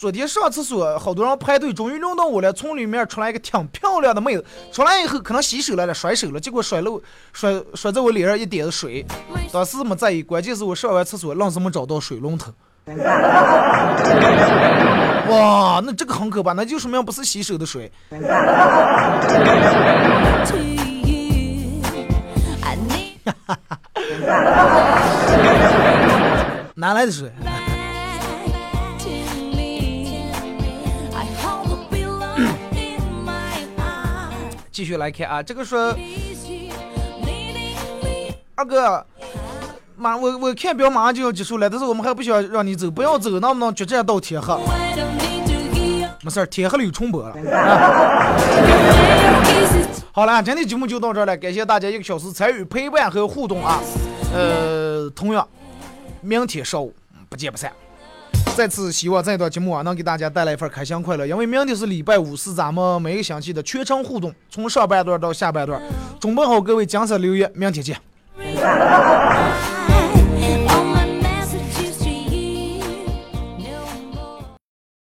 [0.07, 2.52] 昨天上厕所，好多人排队，终于轮到我了。
[2.52, 7.02] 从里面出来一个挺漂亮的妹子，出来以后可能洗手来了，甩手了，结果甩漏
[7.32, 9.04] 甩甩在我脸上一点子水。
[9.52, 12.52] 当时没在意，关键是我上完厕所，愣是没找到水龙头。
[15.28, 17.90] 哇，那这个很可怕，那就说明不是洗手的水。
[18.11, 18.20] I
[22.86, 23.16] need
[26.76, 27.28] 哪来的水？
[34.77, 35.97] 继续来看啊，这个说
[38.55, 39.07] 二哥，
[39.97, 44.55] 马我我看表马上就要结束了，但是我们还不想让你走，不要走，能不能决战到天黑？
[46.22, 47.33] 没事儿，天黑了有重播了。
[50.12, 53.81] 好了，今天节目就到这了，感谢大家一个小时参与陪伴和互动啊。
[54.35, 55.49] 呃，同样，
[56.20, 56.95] 明天上午
[57.31, 57.72] 不见不散。
[58.57, 65.78] 再次希望这段节目啊，能给大家带来一份开心快乐，因为明天是礼拜五，是咱们每个星期的全程互动，从上半段到下半段，
[66.18, 67.98] 准备好各位精彩留言，明天见。